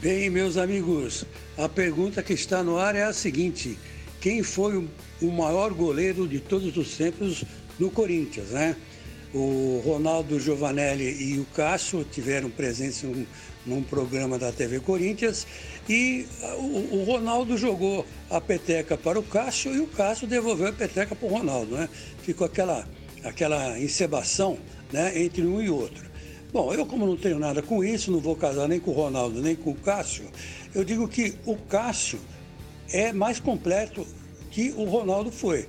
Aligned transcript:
Bem, 0.00 0.30
meus 0.30 0.56
amigos, 0.56 1.24
a 1.56 1.68
pergunta 1.68 2.22
que 2.22 2.32
está 2.32 2.62
no 2.62 2.78
ar 2.78 2.94
é 2.94 3.02
a 3.02 3.12
seguinte: 3.12 3.76
quem 4.20 4.44
foi 4.44 4.88
o 5.20 5.32
maior 5.32 5.72
goleiro 5.72 6.28
de 6.28 6.38
todos 6.38 6.76
os 6.76 6.96
tempos 6.96 7.42
no 7.80 7.90
Corinthians, 7.90 8.50
né? 8.50 8.76
O 9.34 9.82
Ronaldo 9.84 10.38
Giovanelli 10.38 11.32
e 11.34 11.40
o 11.40 11.44
Cássio 11.46 12.04
tiveram 12.04 12.48
presença 12.48 13.08
num, 13.08 13.26
num 13.66 13.82
programa 13.82 14.38
da 14.38 14.52
TV 14.52 14.78
Corinthians 14.78 15.44
e 15.88 16.26
o, 16.56 16.98
o, 16.98 17.04
Ronaldo 17.04 17.58
jogou 17.58 18.06
a 18.30 18.40
peteca 18.40 18.96
para 18.96 19.18
o 19.18 19.22
Cássio 19.24 19.74
e 19.74 19.80
o 19.80 19.88
Cássio 19.88 20.28
devolveu 20.28 20.68
a 20.68 20.72
peteca 20.72 21.16
para 21.16 21.26
o 21.26 21.30
Ronaldo, 21.30 21.74
né? 21.74 21.88
Ficou 22.22 22.46
aquela, 22.46 22.88
aquela 23.24 23.76
encebação 23.80 24.58
né, 24.92 25.20
entre 25.20 25.44
um 25.44 25.60
e 25.60 25.68
outro. 25.68 26.07
Bom, 26.50 26.72
eu 26.72 26.86
como 26.86 27.06
não 27.06 27.16
tenho 27.16 27.38
nada 27.38 27.60
com 27.60 27.84
isso, 27.84 28.10
não 28.10 28.20
vou 28.20 28.34
casar 28.34 28.66
nem 28.66 28.80
com 28.80 28.90
o 28.90 28.94
Ronaldo, 28.94 29.42
nem 29.42 29.54
com 29.54 29.70
o 29.70 29.74
Cássio, 29.74 30.30
eu 30.74 30.82
digo 30.82 31.06
que 31.06 31.34
o 31.44 31.56
Cássio 31.56 32.18
é 32.90 33.12
mais 33.12 33.38
completo 33.38 34.06
que 34.50 34.70
o 34.70 34.84
Ronaldo 34.84 35.30
foi, 35.30 35.68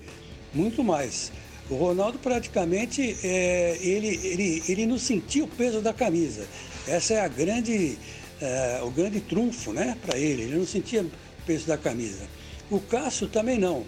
muito 0.54 0.82
mais. 0.82 1.34
O 1.70 1.76
Ronaldo 1.76 2.18
praticamente, 2.18 3.18
é, 3.22 3.78
ele, 3.82 4.20
ele, 4.24 4.64
ele 4.70 4.86
não 4.86 4.98
sentia 4.98 5.44
o 5.44 5.48
peso 5.48 5.82
da 5.82 5.94
camisa. 5.94 6.48
Essa 6.88 7.16
é 7.16 7.20
a 7.20 7.28
grande, 7.28 7.98
é, 8.42 8.80
o 8.82 8.90
grande 8.90 9.20
trunfo 9.20 9.74
né, 9.74 9.98
para 10.02 10.18
ele, 10.18 10.44
ele 10.44 10.56
não 10.56 10.66
sentia 10.66 11.04
o 11.04 11.12
peso 11.46 11.68
da 11.68 11.78
camisa. 11.78 12.26
O 12.72 12.80
Cássio 12.80 13.28
também 13.28 13.60
não. 13.60 13.84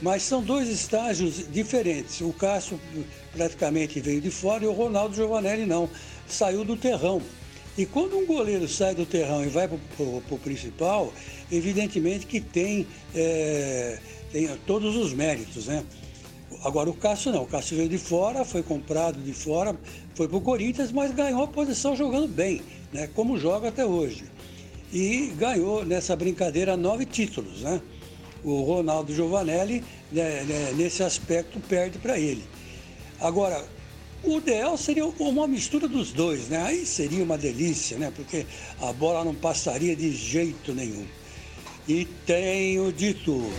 Mas 0.00 0.22
são 0.22 0.42
dois 0.42 0.68
estágios 0.68 1.44
diferentes. 1.50 2.20
O 2.20 2.32
Cássio 2.32 2.78
praticamente 3.32 4.00
veio 4.00 4.20
de 4.20 4.30
fora 4.30 4.64
e 4.64 4.66
o 4.66 4.72
Ronaldo 4.72 5.14
Giovanelli 5.14 5.66
não. 5.66 5.88
Saiu 6.26 6.64
do 6.64 6.76
terrão. 6.76 7.20
E 7.76 7.86
quando 7.86 8.18
um 8.18 8.26
goleiro 8.26 8.68
sai 8.68 8.94
do 8.94 9.06
terrão 9.06 9.44
e 9.44 9.48
vai 9.48 9.68
para 9.68 9.76
o 10.04 10.38
principal, 10.38 11.12
evidentemente 11.50 12.26
que 12.26 12.40
tem, 12.40 12.86
é, 13.14 14.00
tem 14.32 14.48
todos 14.66 14.96
os 14.96 15.12
méritos, 15.14 15.66
né? 15.66 15.84
Agora 16.64 16.90
o 16.90 16.94
Cássio 16.94 17.30
não, 17.30 17.42
o 17.42 17.46
Cássio 17.46 17.76
veio 17.76 17.88
de 17.88 17.98
fora, 17.98 18.44
foi 18.44 18.64
comprado 18.64 19.20
de 19.20 19.32
fora, 19.32 19.76
foi 20.14 20.26
para 20.26 20.36
o 20.36 20.40
Corinthians, 20.40 20.90
mas 20.90 21.12
ganhou 21.14 21.42
a 21.44 21.46
posição 21.46 21.94
jogando 21.94 22.26
bem, 22.26 22.62
né? 22.92 23.08
Como 23.14 23.38
joga 23.38 23.68
até 23.68 23.86
hoje. 23.86 24.24
E 24.92 25.32
ganhou 25.36 25.84
nessa 25.84 26.16
brincadeira 26.16 26.76
nove 26.76 27.04
títulos, 27.04 27.60
né? 27.60 27.80
O 28.44 28.62
Ronaldo 28.62 29.14
Giovanelli, 29.14 29.84
né, 30.12 30.44
né, 30.44 30.72
nesse 30.76 31.02
aspecto, 31.02 31.58
perde 31.60 31.98
para 31.98 32.18
ele. 32.18 32.44
Agora, 33.20 33.64
o 34.22 34.38
ideal 34.38 34.76
seria 34.76 35.06
uma 35.06 35.46
mistura 35.46 35.86
dos 35.86 36.12
dois, 36.12 36.48
né? 36.48 36.62
Aí 36.62 36.86
seria 36.86 37.22
uma 37.22 37.38
delícia, 37.38 37.96
né? 37.98 38.12
Porque 38.14 38.46
a 38.80 38.92
bola 38.92 39.24
não 39.24 39.34
passaria 39.34 39.94
de 39.94 40.12
jeito 40.12 40.72
nenhum. 40.72 41.06
E 41.86 42.04
tenho 42.26 42.92
dito. 42.92 43.50